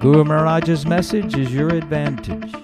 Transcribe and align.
Guru 0.00 0.22
Maharaj's 0.22 0.86
message 0.86 1.36
is 1.36 1.52
your 1.52 1.70
advantage. 1.70 2.54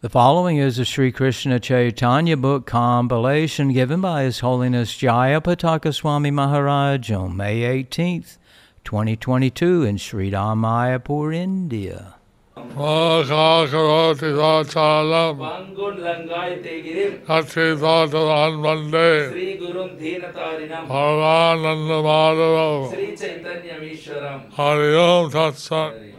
The 0.00 0.08
following 0.08 0.58
is 0.58 0.78
a 0.78 0.84
Sri 0.84 1.10
Krishna 1.10 1.58
Chaitanya 1.58 2.36
book 2.36 2.66
compilation 2.66 3.72
given 3.72 4.00
by 4.00 4.22
His 4.22 4.38
Holiness 4.38 4.94
Jayapataka 4.96 5.92
Swami 5.92 6.30
Maharaj 6.30 7.10
on 7.10 7.36
May 7.36 7.82
18th, 7.82 8.38
2022 8.84 9.82
in 9.82 9.98
Sri 9.98 10.30
Mayapur, 10.30 11.34
India. 11.34 12.14
Makakaroti 12.56 14.32
Vachalam 14.36 15.38
Vangun 15.38 15.98
Langai 15.98 16.62
Tegirim 16.62 17.24
Kati 17.24 17.76
Vande 17.76 19.30
Sri 19.30 19.58
Gurum 19.58 19.98
Dhinatarinam 19.98 20.86
Paramananda 20.86 22.02
Madhava 22.04 22.90
Sri 22.90 23.16
Chaitanya 23.16 23.80
Mishwaram. 23.80 24.52
Hari 24.52 24.94
Om 24.94 25.30
Tat 25.30 25.56
Sat 25.56 26.15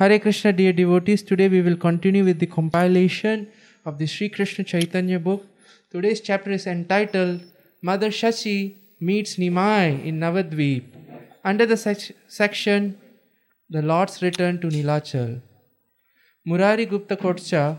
Hare 0.00 0.18
Krishna, 0.18 0.50
dear 0.50 0.72
devotees. 0.72 1.22
Today 1.22 1.48
we 1.48 1.60
will 1.60 1.76
continue 1.76 2.24
with 2.24 2.38
the 2.38 2.46
compilation 2.46 3.48
of 3.84 3.98
the 3.98 4.06
Sri 4.06 4.30
Krishna 4.30 4.64
Chaitanya 4.64 5.18
book. 5.18 5.44
Today's 5.92 6.22
chapter 6.22 6.50
is 6.50 6.66
entitled 6.66 7.42
Mother 7.82 8.08
Shachi 8.08 8.76
meets 8.98 9.36
Nimai 9.36 10.02
in 10.02 10.18
Navadvip. 10.18 10.84
Under 11.44 11.66
the 11.66 11.76
sec- 11.76 12.12
section 12.28 12.96
The 13.68 13.82
Lord's 13.82 14.22
Return 14.22 14.58
to 14.62 14.68
Nilachal. 14.68 15.42
Murari 16.46 16.86
Gupta 16.86 17.18
Kotcha 17.18 17.76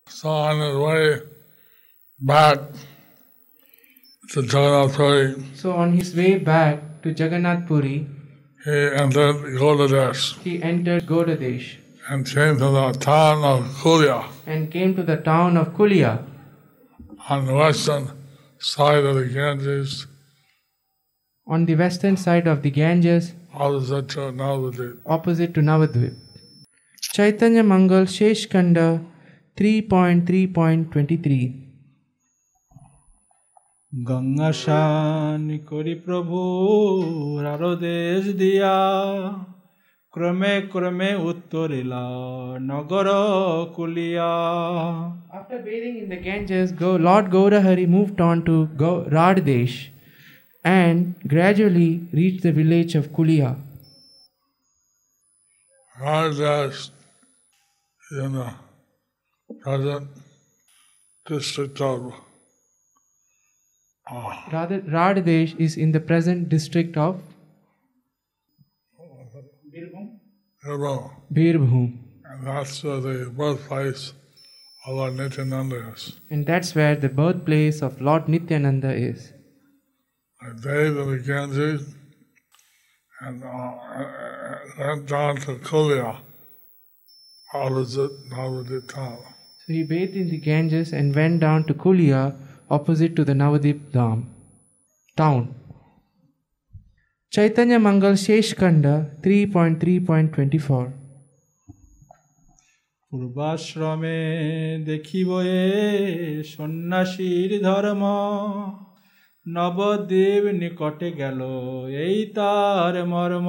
So 0.07 0.29
on 0.29 0.59
his 0.59 0.75
way 0.77 1.21
back 2.19 2.59
to 4.29 4.41
Jagannath 4.41 4.95
Puri, 4.95 5.35
So, 5.55 5.71
on 5.73 5.93
his 5.93 6.16
way 6.16 6.38
back 6.38 7.01
to 7.01 7.09
Jagannath 7.09 7.67
Puri, 7.67 8.07
he 8.63 8.71
entered 8.71 9.35
Gaudadesh 9.61 10.38
he 10.41 10.61
entered 10.61 11.05
Gaudadesh 11.07 11.77
and 12.09 12.25
came 12.25 12.57
to 12.57 12.69
the 12.77 12.91
town 12.99 13.43
of 13.43 13.66
Kulia 13.81 14.25
and 14.45 14.71
came 14.71 14.95
to 14.95 15.03
the 15.03 15.17
town 15.17 15.57
of 15.57 15.69
Kulia 15.73 16.23
on 17.29 17.45
the 17.45 17.53
western 17.55 18.09
side 18.59 19.03
of 19.03 19.16
the 19.16 19.25
Ganges, 19.25 20.05
on 21.47 21.66
the 21.66 21.75
western 21.75 22.16
side 22.17 22.47
of 22.47 22.61
the 22.63 22.69
Ganges, 22.72 23.33
opposite 23.53 24.09
to 24.09 24.19
Navadip. 24.43 24.97
opposite 25.05 25.53
to 25.55 25.61
Navadvip. 25.61 26.16
Chaitanya 27.01 27.63
Mangal 27.63 28.05
Sheshkanda 28.05 29.03
3.3.23 29.56 31.71
Ganga 33.93 34.50
শান 34.62 35.44
করি 35.71 35.94
প্রভু 36.06 36.38
আরো 37.53 37.72
দেশ 37.88 38.22
দিয়া 38.43 38.75
ক্রমে 40.15 40.54
ক্রমে 40.72 41.10
উত্তরিলা 41.31 42.04
নগর 42.71 43.09
কুলিয়া 43.76 44.32
After 45.38 45.59
bathing 45.66 45.97
in 46.03 46.06
the 46.12 46.21
Ganges, 46.26 46.69
go, 46.82 46.91
Lord 47.06 47.26
Gaurahari 47.34 47.87
moved 47.97 48.19
on 48.28 48.37
to 48.48 48.54
Go, 48.82 48.93
Raddesh 49.16 49.76
and 50.65 50.97
gradually 51.32 51.93
reached 52.12 52.43
the 52.43 52.53
village 52.53 52.94
of 53.00 53.04
Kulia. 53.16 53.50
Hardas 55.97 56.91
in 58.12 58.32
the 58.32 58.54
present 59.53 60.07
district 61.28 61.81
of 61.81 62.13
uh, 64.11 64.35
Radha- 64.51 64.81
Raddesh 64.81 65.59
is 65.59 65.78
in 65.78 65.91
the 65.91 66.00
present 66.00 66.50
district 66.50 66.97
of 66.97 67.22
Hirbam. 70.66 71.11
Birbhum. 71.31 72.00
And 72.25 72.47
that's 72.47 72.84
where 72.84 73.00
the 73.00 73.29
birthplace 73.29 74.13
of 74.88 74.95
Lord 74.95 75.13
Nityananda 75.13 75.91
is. 75.94 76.19
And 76.29 76.45
that's 76.45 76.73
where 76.73 76.95
the 76.95 77.09
birthplace 77.09 77.81
of 77.81 78.01
Lord 78.01 78.28
Nityananda 78.28 78.94
is. 78.94 79.31
I 80.41 80.49
bathed 80.53 80.97
in 80.97 81.11
the 81.11 81.23
Ganges 81.25 81.93
and 83.22 83.43
uh, 83.43 84.58
went 84.79 85.08
down 85.08 85.37
to 85.37 85.55
Kulia, 85.55 86.17
opposite 87.53 88.11
Navadip 88.31 88.87
town. 88.93 89.20
So 89.65 89.72
he 89.74 89.83
bathed 89.84 90.16
in 90.16 90.28
the 90.30 90.39
Ganges 90.39 90.92
and 90.92 91.15
went 91.15 91.41
down 91.41 91.65
to 91.65 91.74
Kulia, 91.74 92.34
opposite 92.71 93.15
to 93.16 93.24
the 93.24 93.34
Navadip 93.34 93.80
Dham, 93.92 94.27
town. 95.16 95.54
Chaitanya 97.33 97.78
Mangal 97.78 98.15
Sheshkanda 98.24 98.95
3.3.24 99.22 100.92
পূর্বাশ্রমে 103.12 104.18
দেখিব 104.91 105.30
এ 105.60 105.62
সন্ন্যাসীর 106.54 107.51
ধর্ম 107.66 108.03
নবদেব 109.47 110.42
নিকটে 110.60 111.09
গেল 111.21 111.41
এই 112.07 112.18
তার 112.36 112.95
মর্ম 113.12 113.48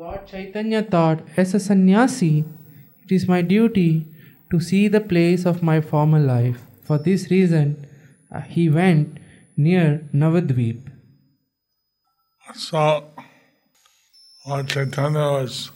Lord 0.00 0.22
Chaitanya 0.32 0.82
thought, 0.92 1.18
as 1.40 1.48
a 1.58 1.60
sannyasi, 1.68 2.34
it 3.04 3.10
is 3.16 3.22
my 3.32 3.40
duty 3.54 3.90
to 4.51 4.59
see 4.59 4.87
the 4.87 5.01
place 5.01 5.45
of 5.45 5.61
my 5.63 5.81
former 5.81 6.19
life. 6.19 6.61
For 6.83 6.97
this 6.97 7.29
reason, 7.31 7.87
uh, 8.31 8.41
he 8.41 8.69
went 8.69 9.17
near 9.57 10.07
Navadvip. 10.13 10.91
So, 12.53 13.03
Lord 14.47 14.67
Chaitanya 14.69 15.31
was 15.41 15.71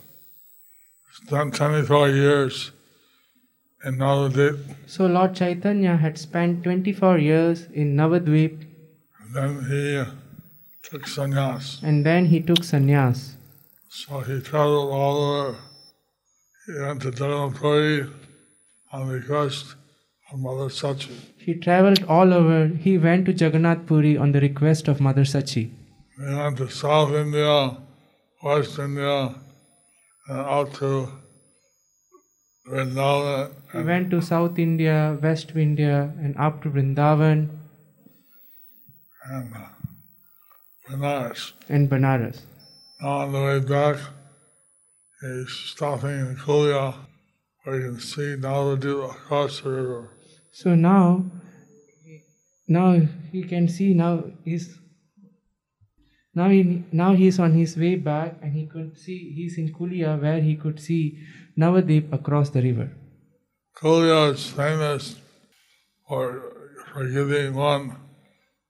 spent 1.12 1.56
24 1.56 2.10
years 2.10 2.72
in 3.86 3.96
Navadvip, 3.98 4.60
So 4.88 5.06
Lord 5.08 5.36
Chaitanya 5.36 5.96
had 5.98 6.18
spent 6.18 6.64
24 6.64 7.18
years 7.18 7.66
in 7.74 7.96
Navadvip 7.96 8.66
and 9.22 9.34
then 9.34 9.66
he 9.70 10.04
took 10.84 11.04
sannyas. 11.06 11.82
and 11.84 12.06
then 12.06 12.26
he 12.26 12.42
took 12.42 12.60
sannyas. 12.60 13.34
So 13.90 14.20
he 14.20 14.42
traveled 14.42 14.92
all 14.92 15.18
over. 15.18 15.58
He 16.68 16.74
went 16.80 17.02
to 17.04 17.12
on 18.92 19.08
the 19.08 19.14
request 19.16 19.76
of 20.32 20.40
Mother 20.40 20.70
Sachi. 20.70 21.16
He 21.38 21.56
traveled 21.56 22.04
all 22.04 22.34
over. 22.34 22.68
He 22.68 22.98
went 22.98 23.26
to 23.28 23.34
Jagannath 23.34 23.86
Puri 23.86 24.18
on 24.18 24.32
the 24.32 24.42
request 24.42 24.88
of 24.88 25.00
Mother 25.00 25.24
Sachi. 25.24 25.72
He 26.18 26.34
went 26.36 26.58
to 26.58 26.70
South 26.70 27.14
India, 27.14 27.78
West 28.44 28.80
India, 28.80 29.36
and 30.28 30.40
out 30.40 30.74
to 30.76 31.08
Vrindavan 32.68 33.52
He 33.72 33.78
and, 33.80 33.88
went 33.88 34.12
to 34.12 34.22
South 34.22 34.60
India, 34.60 35.18
West 35.22 35.52
India, 35.56 36.14
and 36.20 36.36
up 36.38 36.62
to 36.64 36.70
Vrindavan 36.70 37.50
and 39.32 39.54
uh, 39.56 39.60
Benares. 40.90 41.54
and 41.70 41.90
Banaras. 41.90 42.42
Now 43.02 43.10
on 43.10 43.32
the 43.32 43.42
way 43.42 43.60
back, 43.60 43.98
he's 45.22 45.52
stopping 45.52 46.10
in 46.10 46.36
Kulia, 46.36 46.96
you 47.66 47.82
can 47.82 48.00
see 48.00 48.36
Navadip 48.36 49.12
across 49.12 49.62
the 49.62 49.70
river. 49.70 50.10
So 50.52 50.76
now, 50.76 51.26
now 52.68 53.00
he 53.32 53.44
can 53.44 53.68
see 53.68 53.94
now 53.94 54.24
he's 54.44 54.78
now 56.34 56.50
he 56.50 56.84
now 56.92 57.14
he's 57.14 57.40
on 57.40 57.54
his 57.54 57.78
way 57.78 57.96
back 57.96 58.36
and 58.42 58.54
he 58.54 58.66
could 58.66 58.98
see 58.98 59.34
he's 59.36 59.58
in 59.58 59.74
Kulia 59.74 60.22
where 60.22 60.42
he 60.42 60.56
could 60.56 60.80
see 60.80 61.20
Navadip 61.58 62.12
across 62.14 62.50
the 62.50 62.62
river. 62.62 62.92
Kulia 63.76 64.34
is 64.34 64.48
famous 64.50 65.16
for 66.08 66.76
forgiving 66.94 67.54
one 67.54 67.96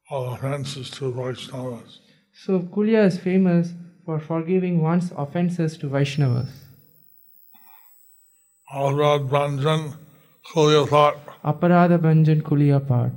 all 0.10 0.34
offenses 0.34 0.90
to 0.92 1.12
Vaishnavas. 1.12 2.00
So 2.34 2.60
Kulia 2.60 3.06
is 3.06 3.18
famous 3.18 3.74
for 4.06 4.20
forgiving 4.20 4.82
one's 4.82 5.12
offenses 5.16 5.78
to 5.78 5.88
Vaishnavas. 5.88 6.50
Alrad 8.72 9.28
Banjan, 9.30 9.96
Kulia 10.46 10.88
thought, 10.88 11.18
Aparada 11.44 12.88
part. 12.88 13.12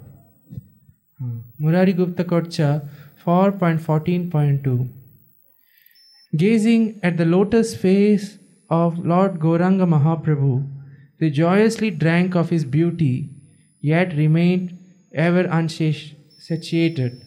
Hmm. 1.19 1.41
Murari 1.59 1.93
Gupta 1.93 2.25
Kocha 2.25 2.89
4.14.2 3.23 4.89
Gazing 6.35 7.01
at 7.03 7.19
the 7.19 7.27
lotus 7.27 7.77
face 7.77 8.39
of 8.71 9.05
Lord 9.05 9.41
Gauranga 9.41 9.87
Mahaprabhu, 9.87 10.67
they 11.21 11.29
joyously 11.29 11.91
drank 11.91 12.35
of 12.35 12.49
his 12.49 12.65
beauty, 12.65 13.29
yet 13.83 14.17
remained 14.17 14.79
ever 15.15 15.43
unsatiated. 15.43 17.21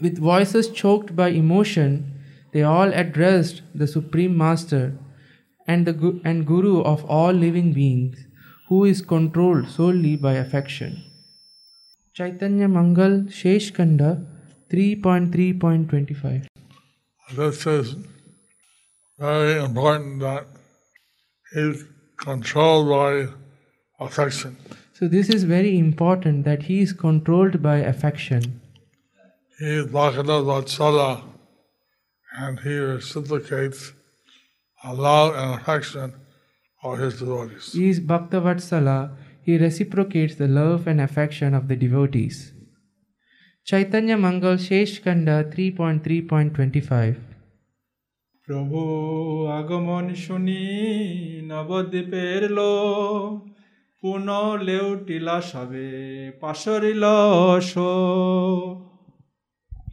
With 0.00 0.18
voices 0.18 0.70
choked 0.70 1.14
by 1.14 1.28
emotion, 1.28 2.18
they 2.54 2.62
all 2.62 2.90
addressed 2.94 3.60
the 3.74 3.86
Supreme 3.86 4.34
Master 4.34 4.98
and 5.66 5.86
the 5.86 5.92
gu- 5.92 6.20
and 6.24 6.46
Guru 6.46 6.82
of 6.82 7.04
all 7.04 7.32
living 7.32 7.72
beings, 7.72 8.26
who 8.68 8.84
is 8.84 9.02
controlled 9.02 9.68
solely 9.68 10.16
by 10.16 10.34
affection. 10.34 11.02
Chaitanya 12.14 12.68
Mangal 12.68 13.22
Shesh 13.28 13.74
Kanda 13.74 14.26
3.3.25 14.70 16.46
this 17.36 17.66
is 17.66 17.96
very 19.18 19.64
important 19.64 20.20
that 20.20 20.46
he's 21.52 21.84
controlled 22.16 22.88
by 22.88 23.28
affection. 24.00 24.56
So 24.94 25.08
this 25.08 25.28
is 25.28 25.44
very 25.44 25.78
important 25.78 26.44
that 26.44 26.62
he 26.62 26.80
is 26.80 26.92
controlled 26.92 27.62
by 27.62 27.78
affection. 27.78 28.60
He 29.58 29.66
is 29.66 29.86
Bhakata 29.86 30.40
Vatsala 30.50 31.22
and 32.38 32.60
he 32.60 32.78
reciprocates 32.78 33.92
a 34.83 34.93
love 34.93 35.35
and 35.35 35.59
affection 35.59 36.13
for 36.81 36.97
his 36.97 37.19
devotees. 37.19 37.73
He 37.73 37.89
is 37.89 37.99
Bhaktavatsala, 37.99 39.15
he 39.43 39.57
reciprocates 39.57 40.35
the 40.35 40.47
love 40.47 40.87
and 40.87 40.99
affection 41.01 41.53
of 41.53 41.67
the 41.67 41.75
devotees. 41.75 42.53
Chaitanya 43.63 44.17
Mangal 44.17 44.57
Shesh 44.57 45.03
Kanda 45.03 45.43
3.3.25 45.43 47.15
প্রভু 48.47 48.81
আগমন 49.59 50.05
শুনি 50.25 50.63
নবদ্বীপের 51.51 52.41
লো 52.57 52.73
পুন 53.99 54.27
লেউটিলা 54.67 55.37
সবে 55.51 55.89
পাশরিল 56.41 57.03
show 57.71 57.91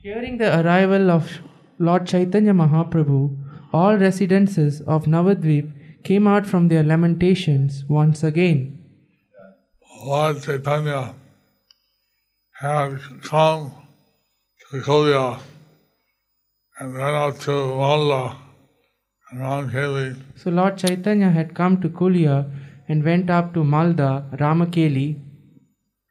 Hearing 0.05 0.37
the 0.43 0.51
arrival 0.61 1.05
of 1.19 1.25
Lord 1.87 2.03
Chaitanya 2.11 2.55
Mahaprabhu, 2.63 3.21
all 3.74 3.98
residences 3.98 4.82
of 4.82 5.06
Navadvip 5.06 5.72
came 6.04 6.28
out 6.28 6.46
from 6.46 6.68
their 6.68 6.84
lamentations 6.84 7.84
once 7.90 8.24
again. 8.24 8.80
Lord 10.06 10.42
Chaitanya 10.44 11.16
had 12.60 13.00
come 13.24 13.72
to 14.72 14.82
Kulia 14.82 15.40
and 16.80 16.94
went 16.94 17.16
out 17.16 17.40
to 17.42 17.52
Malda 17.52 18.36
and 19.32 19.42
Ramkeli 19.42 20.22
So 20.36 20.52
Lord 20.52 20.78
Chaitanya 20.78 21.30
had 21.32 21.56
come 21.56 21.82
to 21.82 21.90
Kulia 21.90 22.52
and 22.88 23.04
went 23.04 23.30
up 23.30 23.54
to 23.54 23.64
Malda, 23.64 24.30
Ramakeli, 24.38 25.20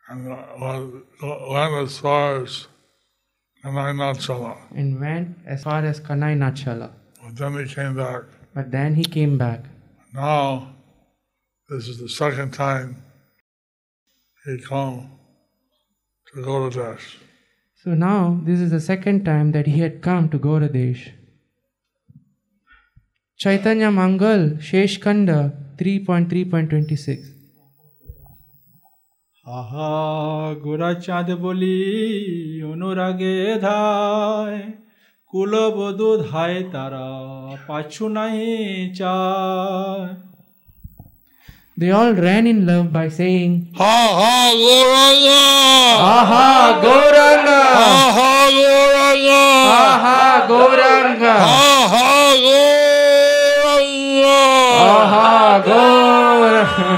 and 0.09 0.32
uh, 0.32 0.87
went 1.50 1.75
as 1.75 1.99
far 1.99 2.43
as 2.43 2.67
Nanainachala. 3.64 4.56
and 4.75 4.99
went 5.00 5.37
as 5.47 5.62
far 5.64 5.85
as 5.85 6.00
Kanai 6.00 6.35
Nachala 6.37 6.91
then 7.34 7.54
he 7.57 7.66
came 7.74 7.95
back. 7.95 8.24
But 8.54 8.72
then 8.72 8.95
he 8.95 9.04
came 9.04 9.38
back. 9.38 9.66
Now, 10.13 10.75
this 11.69 11.88
is 11.88 12.00
the 12.00 12.10
second 12.10 12.54
time 12.54 13.04
he 14.45 14.57
come 14.60 15.12
to 16.34 16.42
Gaudadesh. 16.42 17.18
So 17.84 17.94
now 17.94 18.42
this 18.44 18.60
is 18.60 18.72
the 18.72 18.82
second 18.82 19.24
time 19.24 19.51
that 19.53 19.67
he 19.67 19.79
had 19.79 20.01
come 20.01 20.29
to 20.29 20.39
Gauradesh. 20.39 21.12
Chaitanya 23.38 23.91
Mangal, 23.91 24.58
Shesh 24.60 25.00
Kanda 25.00 25.53
3.3.26. 25.77 27.38
আহা 29.60 29.91
গোরা 30.65 30.91
চাঁদ 31.06 31.29
বলি 31.46 31.77
অনুরাগে 32.72 33.36
ধায় 33.65 34.60
कुलबधू 35.33 36.17
धाय 36.17 36.61
तारा 36.73 37.07
पाछू 37.69 38.09
नाही 38.09 38.89
चार 38.97 40.17
They 41.83 41.91
all 41.91 42.12
ran 42.12 42.47
in 42.47 42.67
love 42.67 42.93
by 42.93 43.09
saying, 43.09 43.69
Ha 43.79 43.95
ha 44.19 44.53
Goranga! 44.62 45.39
Ha 46.03 46.19
ha 46.33 46.45
Goranga! 46.83 47.61
Ha 47.79 47.93
ha 48.19 48.35
Goranga! 48.59 49.41
Ha 49.71 49.87
ha 50.05 50.19
Goranga! 50.51 51.33
Ha 51.47 51.62
ha 51.95 52.11
Goranga! 52.45 54.37
Ha 54.83 54.95
ha 55.15 55.31
Goranga! 55.73 56.91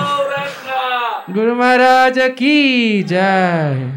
Guru 1.34 1.54
Maharaj 1.54 2.18
ki 2.36 3.04
jai! 3.04 3.92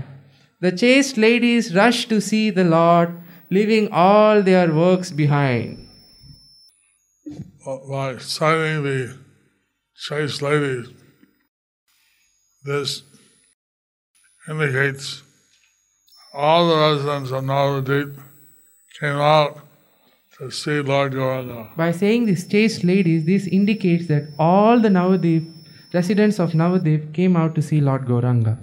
The 0.60 0.72
chaste 0.72 1.18
ladies 1.18 1.74
rushed 1.74 2.10
to 2.10 2.22
see 2.22 2.52
the 2.52 2.64
Lord 2.64 3.10
leaving 3.50 3.90
all 3.92 4.42
their 4.42 4.74
works 4.74 5.12
behind. 5.12 5.88
By 7.90 8.18
citing 8.18 8.84
the 8.84 9.18
chaste 9.96 10.42
ladies, 10.42 10.90
this 12.64 13.04
indicates 14.48 15.24
all 16.34 16.68
the 16.70 16.78
residents 16.78 17.32
of 17.32 17.44
Navadip 17.44 18.18
came 19.00 19.18
out 19.18 19.60
to 20.38 20.52
see 20.52 20.82
Lord 20.82 21.14
Gauranga. 21.14 21.76
By 21.76 21.92
saying 21.92 22.28
these 22.28 22.48
chaste 22.48 22.84
ladies, 22.84 23.26
this 23.26 23.48
indicates 23.48 24.08
that 24.08 24.30
all 24.38 24.80
the 24.80 24.90
Navadip, 24.90 25.52
residents 25.94 26.40
of 26.40 26.52
Navadip, 26.52 27.14
came 27.14 27.36
out 27.36 27.56
to 27.56 27.62
see 27.62 27.82
Lord 27.82 28.06
Gauranga. 28.06 28.58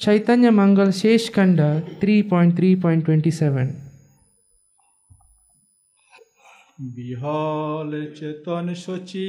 Chaitanya 0.00 0.52
Mangal 0.52 0.88
Shesh 0.92 1.26
Kanda 1.32 1.82
3.3.27 2.00 3.66
বিহল 6.96 7.90
চেতন 8.18 8.66
সচি 8.84 9.28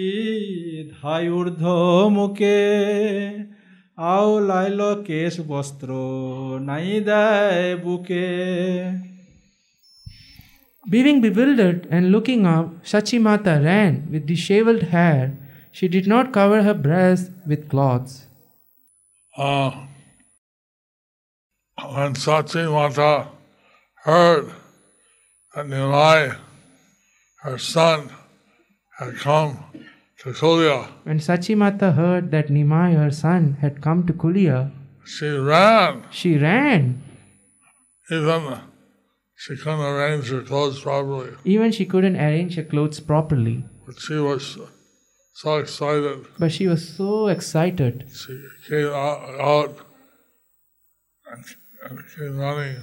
ধায় 0.94 1.28
ঊর্ধ্ব 1.38 1.66
মুখে 2.18 2.60
আও 3.98 4.30
লাইল 4.50 4.82
কেশ 5.08 5.34
বস্ত্র 5.52 5.90
নাই 6.70 6.90
দেয় 7.10 7.68
বুকে 7.84 8.28
Being 10.86 11.20
bewildered 11.28 11.80
and 11.96 12.04
looking 12.14 12.42
up, 12.56 12.68
Shachimata 12.90 13.54
ran 13.68 13.94
with 14.12 14.24
disheveled 14.32 14.84
hair. 14.94 15.22
She 15.78 15.86
did 15.96 16.06
not 16.14 16.26
cover 16.38 16.60
her 16.68 16.78
breast 16.88 17.26
with 17.50 17.62
cloths. 17.72 18.14
Uh, 19.34 19.72
when 21.84 22.14
Sachi 22.16 22.72
Mata 22.72 23.28
heard 24.04 24.52
that 25.56 25.66
Nimai, 25.68 26.38
her 27.44 27.58
son, 27.58 28.10
had 28.98 29.16
come 29.18 29.64
to 30.20 30.30
Kulia, 30.32 30.88
When 31.04 31.20
Sachimata 31.20 31.94
heard 31.94 32.32
that 32.32 32.48
Nimai, 32.48 32.96
her 32.96 33.12
son, 33.12 33.58
had 33.62 33.82
come 33.82 34.06
to 34.08 34.14
Kulia, 34.14 34.72
she 35.06 35.28
ran. 35.30 36.04
she 36.10 36.38
ran. 36.38 37.02
Even 38.12 38.60
she 39.36 39.56
couldn't 39.56 39.80
arrange 39.82 40.30
her 40.32 40.42
clothes 40.42 40.80
properly, 40.82 41.34
Even 41.46 41.72
she 41.72 41.86
couldn't 41.86 42.16
arrange 42.16 42.56
her 42.56 42.64
clothes 42.64 43.00
properly. 43.00 43.64
but 43.86 44.00
she 44.00 44.16
was 44.16 44.58
so 45.34 45.58
excited. 45.58 46.26
But 46.40 46.52
she 46.52 46.68
was 46.68 46.88
so 46.98 47.28
excited. 47.28 48.06
She 48.12 48.42
came 48.68 48.88
out, 48.88 49.40
out 49.40 49.78
and, 51.32 51.44
and 51.85 51.99
came 52.15 52.39
running 52.39 52.77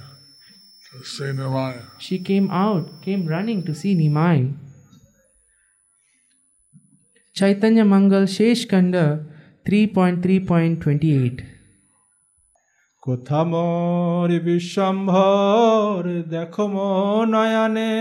to 0.90 1.04
see 1.04 1.24
Nimai. 1.24 1.74
She 1.98 2.18
came 2.18 2.50
out, 2.50 3.02
came 3.02 3.26
running 3.26 3.62
to 3.64 3.74
see 3.74 3.94
Nimai. 3.96 4.54
Chaitanya 7.36 7.84
Mangal 7.84 8.24
Shesh 8.26 8.68
Kanda 8.68 9.24
3.3.28 9.66 11.40
কোথা 13.02 13.40
মোর 13.52 14.28
বিশ্বম্ভর 14.48 16.00
দেখো 16.34 16.64
মো 16.74 16.90
নয়নে 17.32 17.94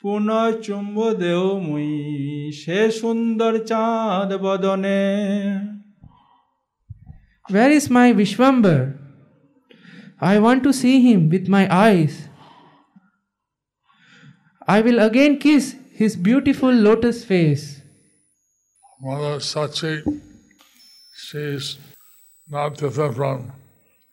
পুনঃ 0.00 0.30
চুম্ব 0.64 0.96
দেও 1.22 1.46
মুই 1.66 1.90
সে 2.60 2.78
সুন্দর 3.00 3.52
চাঁদ 3.70 4.30
বদনে 4.44 5.04
Where 7.54 7.72
is 7.78 7.86
my 7.96 8.08
Vishwambar? 8.20 8.80
I 10.21 10.37
want 10.37 10.63
to 10.63 10.71
see 10.71 11.01
him 11.01 11.29
with 11.29 11.47
my 11.47 11.67
eyes. 11.75 12.27
I 14.67 14.81
will 14.81 14.99
again 14.99 15.39
kiss 15.39 15.75
his 15.93 16.15
beautiful 16.15 16.71
lotus 16.71 17.25
face. 17.25 17.81
Mother 19.01 19.37
Sachi, 19.39 20.21
she's 21.15 21.79
not 22.47 22.77
different 22.77 23.15
from 23.15 23.51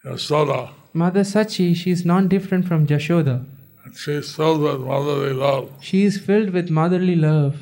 Yasoda. 0.07 0.71
Mother 0.95 1.21
Sachi, 1.21 1.77
she 1.77 1.91
is 1.91 2.07
not 2.07 2.31
different 2.31 2.67
from 2.67 2.87
Jashoda. 2.87 3.45
And 3.85 3.95
she's 3.95 4.35
filled 4.35 4.63
with 4.63 4.81
motherly 4.81 5.35
love. 5.35 5.71
She 5.81 6.05
is 6.05 6.19
filled 6.19 6.51
with 6.51 6.71
motherly 6.71 7.17
love. 7.17 7.59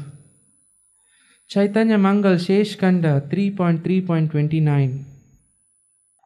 Chaitanya 1.48 1.98
Mangal 1.98 2.36
Shesh 2.36 2.78
Kanda 2.78 3.20
3.3.29 3.28 5.15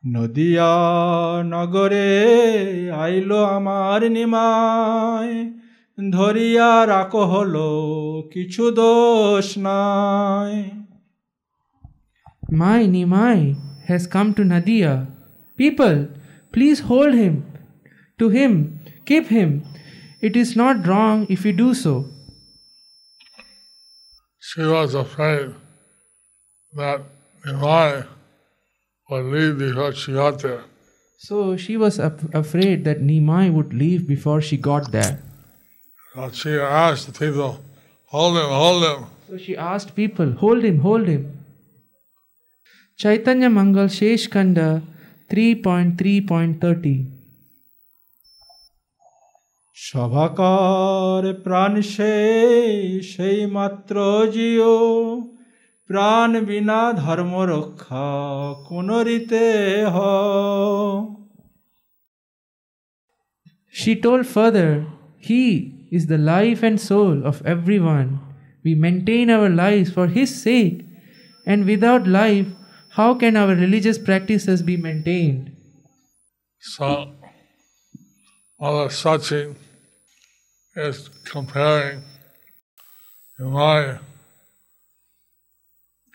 Nadia 0.03 0.73
নগরে 1.53 2.09
আইলো 3.03 3.39
আমার 3.57 4.01
নিমায় 4.15 5.35
ধরিয়া 6.17 6.69
রাখো 6.93 7.23
হলো 7.33 7.69
কিছু 8.33 8.63
দোষ 8.79 9.47
নাই 9.67 10.55
My 12.61 12.81
Nimai 12.95 13.39
has 13.89 14.03
come 14.07 14.29
to 14.37 14.43
Nadia. 14.43 15.07
People, 15.57 15.97
please 16.53 16.79
hold 16.81 17.13
him. 17.13 17.33
To 18.19 18.29
him, 18.29 18.79
keep 19.05 19.25
him. 19.27 19.49
It 20.21 20.35
is 20.35 20.55
not 20.55 20.75
wrong 20.87 21.17
if 21.27 21.43
you 21.45 21.53
do 21.53 21.73
so. 21.73 21.93
She 24.39 24.61
was 24.61 24.93
afraid 24.93 25.47
that 26.73 26.99
Nimai 27.45 28.05
So 31.27 31.57
she 31.57 31.77
was 31.77 31.99
af- 31.99 32.33
afraid 32.33 32.83
that 32.85 32.99
Nimai 33.01 33.53
would 33.53 33.73
leave 33.73 34.07
before 34.07 34.41
she 34.41 34.57
got 34.57 34.91
there. 34.91 35.19
So 36.13 36.29
she 36.31 36.53
asked 36.59 37.05
the 37.07 37.13
people, 37.13 37.59
hold 38.05 38.37
him, 38.37 38.49
hold 38.63 38.83
him. 38.83 39.05
So 39.29 39.37
she 39.37 39.55
asked 39.55 39.95
people, 39.95 40.31
hold 40.33 40.63
him, 40.63 40.79
hold 40.79 41.07
him. 41.07 41.23
Chaitanya 42.97 43.49
Mangal 43.49 43.87
Shesh 43.87 44.25
Kanda 44.29 44.81
3.3.30 45.31 46.95
সভাকার 49.77 51.23
প্রাণ 51.45 51.73
সেই 51.95 52.75
সেই 53.13 53.39
মাত্র 53.57 53.95
জিও 54.33 54.75
প্রাণ 55.89 56.31
বিনা 56.49 56.79
ধর্ম 57.03 57.33
রক্ষা 57.53 58.07
কোন 58.67 58.89
রীতে 59.07 59.45
হ 59.93 59.97
She 63.79 63.91
told 64.05 64.23
further, 64.35 64.71
He 65.29 65.43
is 65.97 66.03
the 66.07 66.21
life 66.35 66.61
and 66.67 66.77
soul 66.89 67.15
of 67.29 67.35
everyone. 67.53 68.09
We 68.65 68.73
maintain 68.85 69.25
our 69.37 69.49
lives 69.63 69.89
for 69.95 70.07
His 70.17 70.29
sake, 70.47 70.77
and 71.51 71.59
without 71.71 72.03
life, 72.07 72.49
how 72.97 73.09
can 73.21 73.33
our 73.41 73.53
religious 73.65 73.97
practices 74.07 74.59
be 74.69 74.77
maintained? 74.77 75.43
So 76.73 76.87
Mother 78.59 78.87
Sachi 78.87 79.43
is 80.77 81.09
comparing 81.25 82.03
Nimai 83.37 83.99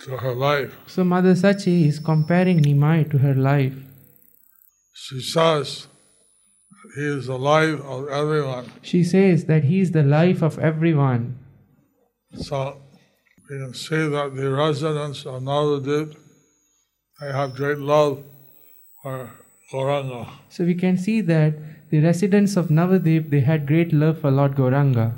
to 0.03 0.17
her 0.17 0.33
life. 0.33 0.75
So 0.87 1.03
Mother 1.03 1.33
Sachi 1.33 1.87
is 1.87 1.99
comparing 1.99 2.61
Nimai 2.61 3.09
to 3.11 3.17
her 3.19 3.33
life. 3.33 3.73
She 4.93 5.19
says 5.21 5.87
he 6.95 7.03
is 7.03 7.27
the 7.27 7.37
life 7.37 7.81
of 7.81 8.07
everyone. 8.07 8.71
She 8.81 9.03
says 9.03 9.45
that 9.45 9.65
He 9.65 9.81
is 9.81 9.91
the 9.91 10.03
life 10.03 10.41
of 10.41 10.57
everyone. 10.59 11.37
So 12.35 12.77
we 13.49 13.57
can 13.59 13.73
see 13.73 14.07
that 14.07 14.31
the 14.33 14.49
residents 14.51 15.25
of 15.25 15.41
Navadip, 15.41 16.15
they 17.19 17.31
have 17.31 17.55
great 17.55 17.79
love 17.79 18.23
for 19.01 19.29
Gauranga. 19.73 20.29
So 20.47 20.63
we 20.63 20.75
can 20.75 20.97
see 20.97 21.19
that 21.21 21.55
the 21.89 21.99
residents 21.99 22.55
of 22.55 22.69
Navadip 22.69 23.29
they 23.29 23.41
had 23.41 23.67
great 23.67 23.91
love 23.91 24.19
for 24.19 24.31
Lord 24.31 24.55
Gauranga. 24.55 25.17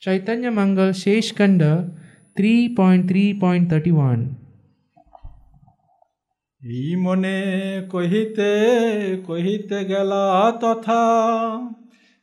Chaitanya 0.00 0.50
Mangal 0.50 0.90
Shesh 0.90 1.34
Kanda 1.34 1.90
3.3.31 2.38 4.20
এই 6.62 6.90
মনে 7.04 7.36
কহিতে 7.92 8.50
কহিতে 9.28 9.78
গেলা 9.90 10.24
তথা 10.62 11.02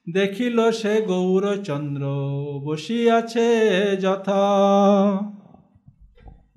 দেখিল 0.08 0.58
সে 0.80 0.94
গৌরচন্দ্র 1.12 2.04
বসিয়াছে 2.66 3.48
যথা 4.06 4.44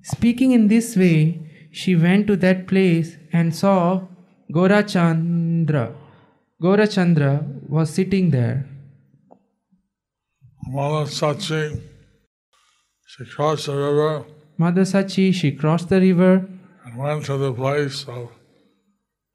Speaking 0.03 0.51
in 0.57 0.63
this 0.73 0.87
way, 0.95 1.19
she 1.71 1.91
went 1.95 2.23
to 2.29 2.35
that 2.37 2.59
place 2.71 3.09
and 3.31 3.47
saw 3.61 3.81
Gorachandra. 4.49 5.85
Gorachandra 6.61 7.33
was 7.69 7.87
sitting 7.97 8.25
there. 8.31 8.57
Mother 10.73 11.05
Sachi, 11.19 11.63
she 13.11 13.25
crossed 13.25 13.65
the 13.67 13.75
river 13.75 14.25
Mother 14.57 14.81
Sachi, 14.81 15.33
she 15.33 15.51
crossed 15.53 15.89
the 15.89 15.99
river 16.01 16.33
and 16.85 16.97
went 16.97 17.25
to 17.25 17.37
the 17.37 17.53
place 17.53 18.03
of 18.07 18.29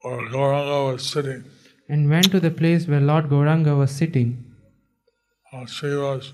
where 0.03 0.21
Gauranga 0.35 0.93
was 0.93 1.07
sitting. 1.15 1.45
and 1.89 2.11
went 2.11 2.31
to 2.33 2.41
the 2.41 2.51
place 2.51 2.87
where 2.87 3.01
Lord 3.01 3.29
Gauranga 3.31 3.77
was 3.77 3.91
sitting. 3.91 4.29
And 5.53 5.69
she 5.71 5.87
was 5.87 6.33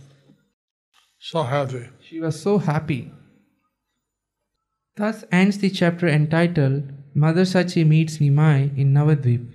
so 1.30 1.42
happy. 1.44 1.84
She 2.08 2.20
was 2.20 2.40
so 2.42 2.58
happy. 2.58 3.12
Thus 4.96 5.24
ends 5.30 5.58
the 5.58 5.70
chapter 5.70 6.08
entitled 6.08 6.92
Mother 7.14 7.42
Sachi 7.42 7.86
meets 7.86 8.18
Nimai 8.18 8.76
in 8.76 8.92
Navadvip, 8.92 9.46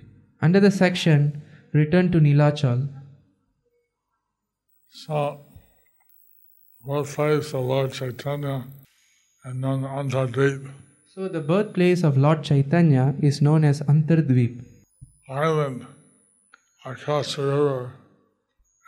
under 0.42 0.60
the 0.60 0.70
section 0.70 1.42
Return 1.72 2.10
to 2.12 2.20
Nilachal. 2.20 2.88
So, 4.88 5.40
birthplace 6.86 7.52
of 7.54 7.64
Lord 7.64 7.92
Chaitanya 7.92 8.64
and 9.44 9.62
then 9.64 9.84
Antardip 9.84 10.68
So, 11.14 11.28
the 11.28 11.40
birthplace 11.40 12.02
of 12.04 12.16
Lord 12.18 12.42
Chaitanya 12.44 13.14
is 13.22 13.40
known 13.40 13.64
as 13.64 13.80
Antardvip, 13.82 14.60
island 15.28 15.86
across 16.84 17.34
the 17.36 17.42
river, 17.46 17.92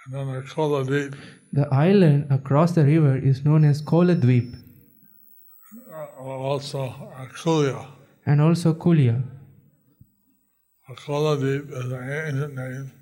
and 0.05 0.14
then 0.14 0.26
the 0.35 0.43
Koladip, 0.43 1.14
The 1.52 1.67
island 1.73 2.26
across 2.31 2.73
the 2.73 2.85
river 2.85 3.17
is 3.17 3.45
known 3.47 3.64
as 3.64 3.81
Koladvip, 3.83 4.52
uh, 5.90 6.23
also 6.23 6.81
Akulia. 7.25 7.87
and 8.26 8.40
also 8.43 8.75
Kulia. 8.75 9.23
Kaladeep 11.07 11.71
is 11.73 11.93
an 11.93 12.11
ancient 12.26 12.55
name. 12.55 12.93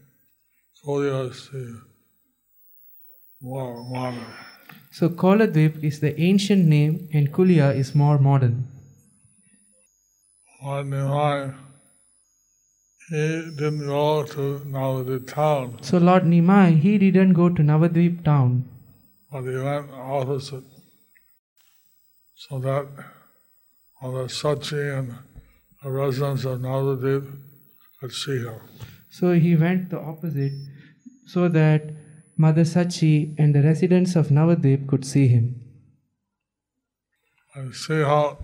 Kolya 0.84 1.30
is 1.30 1.48
the 1.52 1.80
more 3.42 3.82
modern. 3.90 4.24
So 4.96 5.10
Koladvip 5.10 5.84
is 5.84 6.00
the 6.00 6.18
ancient 6.18 6.64
name 6.64 7.10
and 7.12 7.30
Kulia 7.30 7.76
is 7.76 7.94
more 7.94 8.18
modern. 8.18 8.66
Nimai, 10.64 11.54
he 13.10 13.26
didn't 13.58 13.86
go 13.86 14.22
to 14.24 14.60
Navadip 14.64 15.26
town, 15.28 15.82
So 15.82 15.98
Lord 15.98 16.22
Nimai, 16.22 16.80
he 16.80 16.96
didn't 16.96 17.34
go 17.34 17.50
to 17.50 17.62
Navadvip 17.62 18.24
town, 18.24 18.64
but 19.30 19.42
he 19.42 19.58
went 19.58 19.90
opposite. 19.90 20.64
So 22.34 22.58
that 22.60 22.86
all 24.00 24.12
the 24.12 24.24
Sachi 24.38 24.98
and 24.98 25.12
the 25.82 25.90
residents 25.90 26.46
of 26.46 26.60
Navadip 26.60 27.30
could 28.00 28.12
see 28.12 28.38
him. 28.38 28.60
so 29.10 29.34
he 29.34 29.54
went 29.56 29.90
the 29.90 30.00
opposite 30.00 30.52
so 31.26 31.48
that 31.48 31.82
Mother 32.38 32.62
Sachi 32.64 33.34
and 33.38 33.54
the 33.54 33.62
residents 33.62 34.14
of 34.14 34.28
Navadvip 34.28 34.86
could 34.88 35.04
see 35.04 35.28
him. 35.28 35.60
Uh, 37.54 37.60
and 37.60 37.74
see 37.74 38.02
how 38.02 38.36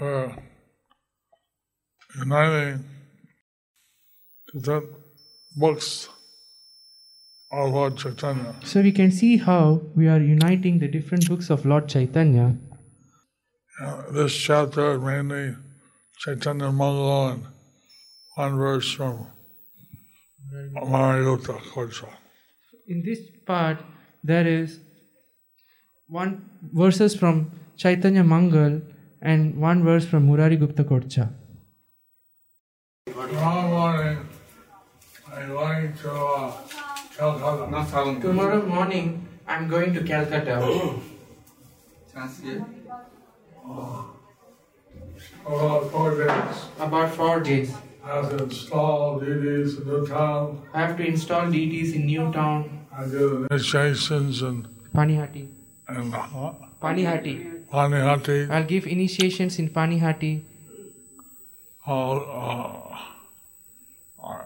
we're 0.00 0.34
uniting 2.18 2.84
different 4.52 4.90
books 5.56 6.08
of 7.52 7.70
Lord 7.70 7.96
Chaitanya. 7.96 8.56
So 8.64 8.80
we 8.80 8.92
can 8.92 9.12
see 9.12 9.36
how 9.36 9.82
we 9.94 10.08
are 10.08 10.18
uniting 10.18 10.80
the 10.80 10.88
different 10.88 11.28
books 11.28 11.50
of 11.50 11.64
Lord 11.64 11.88
Chaitanya. 11.88 12.56
This 14.10 14.34
chapter 14.34 14.98
mainly 14.98 15.54
Chaitanya 16.18 16.66
Mangala 16.66 17.34
and 17.34 17.46
one 18.34 18.56
verse 18.56 18.90
from 18.92 19.28
Marayutta 20.74 21.58
Kocha. 21.70 22.08
In 22.86 23.02
this 23.02 23.20
part, 23.46 23.78
there 24.24 24.46
is 24.46 24.80
one 26.08 26.50
verses 26.72 27.14
from 27.14 27.50
Chaitanya 27.76 28.24
Mangal 28.24 28.82
and 29.20 29.56
one 29.56 29.84
verse 29.84 30.04
from 30.04 30.26
Murari 30.26 30.56
Gupta 30.56 30.84
Korcha. 30.84 31.32
Tomorrow 33.06 33.68
morning, 33.68 34.28
I'm 35.32 35.48
going 35.48 35.92
to 35.94 36.52
Calcutta. 37.16 38.20
Tomorrow 38.20 38.66
morning, 38.66 39.28
I'm 39.46 39.68
going 39.68 39.94
to 39.94 40.02
Calcutta. 40.02 40.58
About 45.46 45.90
four 45.90 46.10
days. 46.16 46.56
About 46.78 47.14
four 47.14 47.40
days. 47.40 47.74
I 48.04 48.16
have 48.16 48.30
to 48.30 48.44
install 48.44 49.20
DVDs 49.20 49.80
in 49.80 49.88
the 49.88 50.06
town. 50.08 50.62
I 50.74 50.80
have 50.86 50.96
to 50.96 51.06
install 51.06 51.42
DTs 51.42 51.94
in 51.94 52.06
Newtown, 52.06 52.86
I 52.96 53.04
do 53.06 53.46
initiations 53.50 54.42
and 54.42 54.66
Panihati. 54.94 55.48
and 55.88 56.14
uh, 56.14 56.52
Panihati. 56.82 57.64
Panihati. 57.70 58.50
I'll 58.50 58.64
give 58.64 58.86
initiations 58.86 59.58
in 59.58 59.70
Panihati. 59.70 60.42
I'll, 61.86 62.98
uh, 64.20 64.42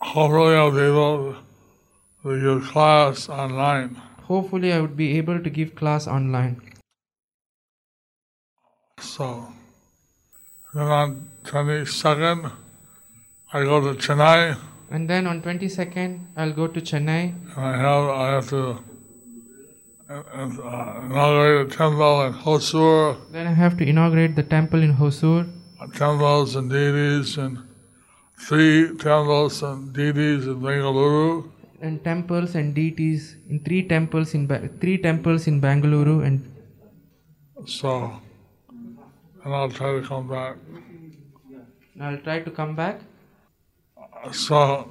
hopefully 0.00 0.54
I'll 0.54 0.70
be 0.70 0.80
able 0.82 1.36
to 2.22 2.40
give 2.40 2.68
class 2.70 3.28
online. 3.28 3.96
Hopefully, 4.24 4.72
I 4.72 4.80
would 4.80 4.96
be 4.96 5.18
able 5.18 5.42
to 5.42 5.50
give 5.50 5.74
class 5.74 6.06
online. 6.06 6.60
So 9.00 9.48
then 10.72 10.86
on 10.86 11.28
22nd, 11.44 12.52
I 13.54 13.64
go 13.64 13.80
to 13.80 13.98
Chennai 13.98 14.56
And 14.90 15.08
then 15.08 15.26
on 15.26 15.40
22nd, 15.42 16.20
I'll 16.36 16.52
go 16.52 16.66
to 16.68 16.80
Chennai 16.80 17.34
and 17.56 17.64
I 17.66 17.76
have 17.76 18.04
I 18.24 18.26
have 18.34 18.48
to 18.50 18.62
uh, 20.10 20.22
uh, 20.34 21.00
inaugurate 21.06 21.72
a 21.72 21.76
temple 21.76 22.22
in 22.26 22.32
Hosur, 22.34 23.16
Then 23.32 23.46
I 23.46 23.52
have 23.54 23.78
to 23.78 23.84
inaugurate 23.84 24.36
the 24.36 24.42
temple 24.42 24.82
in 24.82 24.94
Hosur, 24.94 25.50
temples 25.94 26.54
and 26.56 26.70
deities 26.70 27.38
and 27.38 27.58
three 28.38 28.94
temples 28.98 29.62
and 29.62 29.92
deities 29.94 30.46
in 30.46 30.60
Bengaluru. 30.60 31.50
and 31.80 32.02
temples 32.04 32.54
and 32.54 32.74
deities 32.74 33.36
in 33.48 33.60
three 33.60 33.82
temples 33.88 34.34
in 34.34 34.46
ba- 34.46 34.68
three 34.80 34.98
temples 34.98 35.46
in 35.46 35.60
Bangalore 35.60 36.22
and 36.24 36.48
So, 37.66 37.90
and 39.44 39.54
I'll 39.54 39.70
try 39.70 39.90
to 40.00 40.02
come 40.06 40.28
back. 40.28 40.56
I'll 42.00 42.18
try 42.18 42.40
to 42.40 42.50
come 42.50 42.74
back. 42.76 43.00
So, 44.30 44.86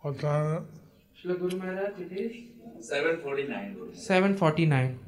what 0.00 0.18
time? 0.18 0.66
Shila 1.14 1.34
Guru 1.36 1.56
Maharaj, 1.56 2.00
it 2.00 2.12
is 2.12 2.88
749. 2.88 3.76
7:49. 3.94 4.98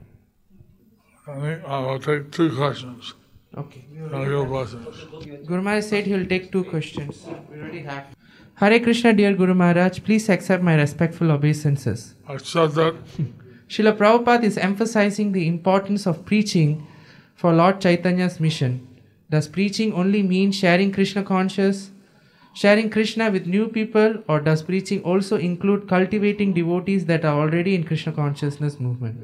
I 1.26 1.40
think 1.40 1.64
I 1.66 1.81
will 1.81 1.98
take 1.98 2.31
two 2.31 2.55
questions. 2.57 3.14
Okay. 3.57 3.85
I'll. 4.12 4.24
Guru 4.24 5.61
Maharaj 5.62 5.85
said 5.85 6.07
he 6.07 6.12
will 6.12 6.26
take 6.26 6.52
two 6.52 6.62
questions. 6.64 7.26
We 7.50 7.59
already 7.61 7.81
have. 7.81 8.05
Hare 8.55 8.79
Krishna, 8.81 9.12
dear 9.12 9.35
Guru 9.35 9.55
Maharaj, 9.55 10.00
please 10.05 10.29
accept 10.29 10.62
my 10.62 10.76
respectful 10.76 11.31
obeisances. 11.33 12.14
Except 12.29 12.74
that 12.76 12.94
Srila 13.68 13.96
Prabhupada 13.96 14.44
is 14.44 14.57
emphasizing 14.57 15.33
the 15.33 15.48
importance 15.48 16.07
of 16.07 16.24
preaching 16.24 16.87
for 17.35 17.52
Lord 17.52 17.81
Chaitanya's 17.81 18.38
mission. 18.38 18.86
Does 19.30 19.48
preaching 19.48 19.92
only 19.92 20.22
mean 20.22 20.52
sharing 20.52 20.92
Krishna 20.92 21.22
conscious, 21.22 21.90
sharing 22.54 22.90
Krishna 22.90 23.30
with 23.30 23.46
new 23.46 23.68
people, 23.68 24.22
or 24.28 24.40
does 24.40 24.62
preaching 24.62 25.02
also 25.02 25.36
include 25.36 25.88
cultivating 25.88 26.52
devotees 26.52 27.06
that 27.06 27.24
are 27.24 27.38
already 27.40 27.74
in 27.74 27.84
Krishna 27.84 28.12
consciousness 28.12 28.78
movement? 28.78 29.20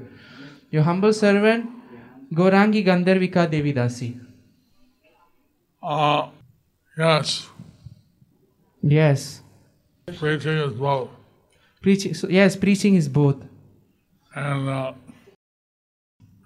Your 0.70 0.82
humble 0.82 1.12
servant, 1.12 1.70
Gorangi 2.34 2.84
Gandharvika 2.84 3.46
Devidasi. 3.50 4.18
Uh, 5.82 6.28
yes, 6.96 7.48
Yes, 8.82 9.42
preaching 10.18 10.58
is 10.58 10.72
both. 10.72 11.08
preaching. 11.80 12.14
So 12.14 12.28
yes, 12.28 12.56
preaching 12.56 12.96
is 12.96 13.08
both. 13.08 13.36
And 14.34 14.68
uh, 14.68 14.92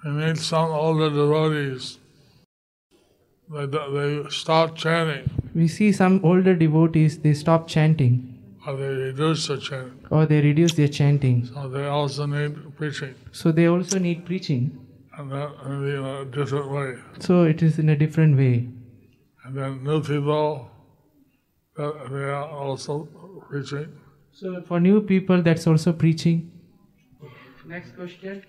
we 0.04 0.10
meet 0.10 0.36
some 0.36 0.70
older 0.70 1.08
devotees. 1.08 1.98
They, 3.52 3.66
they 3.66 4.24
stop 4.30 4.76
chanting, 4.76 5.30
We 5.54 5.68
see 5.68 5.92
some 5.92 6.20
older 6.24 6.54
devotees 6.54 7.18
they 7.18 7.32
stop 7.35 7.68
chanting 7.68 8.32
or 8.66 8.76
they 8.76 8.88
reduce 8.88 9.46
the 9.46 9.59
chanting. 9.59 10.06
or 10.11 10.26
they 10.26 10.40
reduce 10.40 10.72
their 10.72 10.88
chanting. 10.88 11.44
So 11.46 11.68
they 11.68 11.87
also 11.87 12.26
need 12.26 12.76
preaching, 12.76 13.14
So 13.30 13.52
they 13.52 13.66
also 13.66 13.98
need 14.00 14.24
preaching. 14.26 14.76
and 15.16 15.30
that 15.30 15.50
in 15.64 16.04
a 16.04 16.24
different 16.24 16.70
way. 16.70 16.94
So 17.20 17.44
it 17.44 17.62
is 17.62 17.78
in 17.78 17.88
a 17.88 17.96
different 17.96 18.37
way. 18.37 18.68
And 19.44 19.56
then 19.56 19.85
new 19.85 20.02
people, 20.02 20.68
they 21.76 21.85
are 21.85 22.48
also 22.48 23.04
preaching. 23.48 23.87
So 24.32 24.61
for 24.62 24.80
new 24.80 25.00
people, 25.00 25.40
that's 25.42 25.66
also 25.68 25.92
preaching. 25.92 26.50
Next 27.64 27.94
question. 27.96 28.42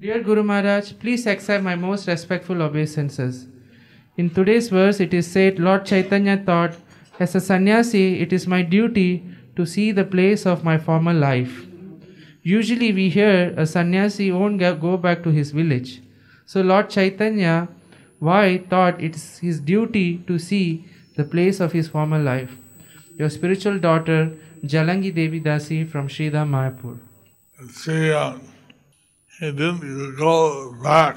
Dear 0.00 0.20
Guru 0.22 0.42
Maharaj, 0.42 0.94
please 0.98 1.26
accept 1.26 1.62
my 1.62 1.76
most 1.76 2.08
respectful 2.08 2.60
obeisances. 2.62 3.46
In 4.20 4.28
today's 4.28 4.68
verse, 4.68 5.00
it 5.00 5.14
is 5.14 5.26
said, 5.26 5.58
Lord 5.58 5.86
Chaitanya 5.86 6.36
thought, 6.36 6.74
as 7.18 7.34
a 7.34 7.40
sannyasi, 7.40 8.20
it 8.20 8.34
is 8.34 8.46
my 8.46 8.60
duty 8.60 9.24
to 9.56 9.64
see 9.64 9.92
the 9.92 10.04
place 10.04 10.44
of 10.44 10.62
my 10.62 10.76
former 10.76 11.14
life. 11.14 11.54
Usually, 12.42 12.92
we 12.92 13.08
hear 13.08 13.54
a 13.56 13.66
sannyasi 13.66 14.30
won't 14.30 14.58
go 14.58 14.98
back 14.98 15.22
to 15.22 15.30
his 15.30 15.52
village. 15.52 16.02
So, 16.44 16.60
Lord 16.60 16.90
Chaitanya, 16.90 17.68
why 18.18 18.58
thought 18.68 19.00
it's 19.00 19.38
his 19.38 19.58
duty 19.58 20.18
to 20.26 20.38
see 20.38 20.84
the 21.16 21.24
place 21.24 21.58
of 21.58 21.72
his 21.72 21.88
former 21.88 22.18
life? 22.18 22.52
Your 23.16 23.30
spiritual 23.30 23.78
daughter, 23.78 24.32
Jalangi 24.62 25.14
Devi 25.14 25.40
Dasi 25.40 25.88
from 25.88 26.08
Sridham 26.08 26.50
Mayapur. 26.56 26.98
See, 27.70 28.12
uh, 28.12 28.34
he 29.38 29.50
didn't 29.52 30.16
go 30.18 30.74
back 30.82 31.16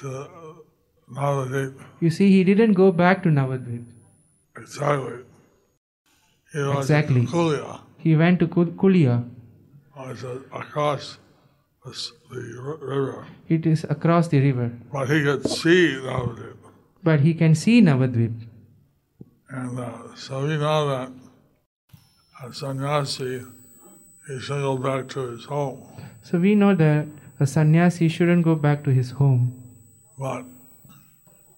to 0.00 0.28
Navadip 1.12 1.74
You 2.00 2.10
see, 2.10 2.30
he 2.30 2.42
didn't 2.44 2.72
go 2.74 2.90
back 2.92 3.22
to 3.22 3.28
Navadvip. 3.28 3.84
exactly. 4.56 5.22
He 6.52 6.58
was 6.60 6.78
Exactly. 6.90 7.20
in 7.20 7.26
Kulia, 7.26 7.80
He 7.98 8.16
went 8.16 8.38
to 8.40 8.48
Kul- 8.48 8.66
Kulia. 8.82 9.28
was 9.96 10.24
uh, 10.24 10.38
across 10.52 11.18
the, 11.84 12.78
river. 12.80 13.26
It 13.48 13.66
is 13.66 13.84
across 13.84 14.28
the 14.28 14.40
river. 14.40 14.72
But 14.92 15.08
he 15.10 15.22
could 15.22 15.48
see 15.48 15.96
Navadip. 16.02 16.56
But 17.04 17.20
he 17.20 17.34
can 17.34 17.54
see 17.54 17.80
Navadvip. 17.82 18.32
And 19.50 19.78
uh, 19.78 20.14
so 20.16 20.42
we 20.42 20.56
know 20.56 20.88
that 20.88 21.12
a 22.44 22.52
sannyasi, 22.52 23.42
he 24.26 24.40
should 24.40 24.60
go 24.62 24.76
back 24.76 25.08
to 25.10 25.20
his 25.30 25.44
home. 25.44 25.82
So 26.22 26.38
we 26.38 26.54
know 26.56 26.74
that 26.74 27.06
a 27.38 27.46
sannyasi 27.46 28.08
shouldn't 28.08 28.44
go 28.44 28.56
back 28.56 28.82
to 28.84 28.90
his 28.90 29.12
home. 29.12 29.62
but 30.18 30.44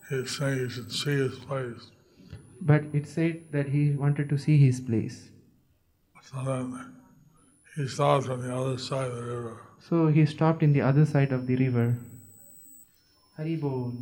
he's 0.09 0.37
saying 0.37 0.59
you 0.59 0.69
should 0.69 0.93
see 0.93 1.17
his 1.17 1.39
place. 1.39 1.91
But 2.61 2.85
it 2.93 3.07
said 3.07 3.53
that 3.53 3.69
he 3.69 3.93
wanted 3.93 4.29
to 4.31 4.39
see 4.39 4.59
his 4.59 4.81
place. 4.81 5.29
So 6.23 6.43
then 6.45 6.95
he 7.77 7.87
stopped 7.87 8.29
on 8.29 8.41
the 8.41 8.55
other 8.55 8.79
side 8.79 9.11
of 9.11 9.17
the 9.17 9.23
river. 9.23 9.63
So 9.89 10.09
he 10.09 10.27
stopped 10.27 10.63
in 10.63 10.73
the 10.73 10.81
other 10.81 11.07
side 11.07 11.33
of 11.33 11.47
the 11.47 11.57
river. 11.57 11.97
Haribol. 13.39 13.97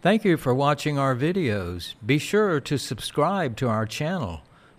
Thank 0.00 0.24
you 0.24 0.36
for 0.36 0.54
watching 0.54 0.98
our 0.98 1.16
videos. 1.16 1.94
Be 2.04 2.18
sure 2.18 2.60
to 2.60 2.78
subscribe 2.78 3.56
to 3.56 3.68
our 3.68 3.86
channel. 3.86 4.42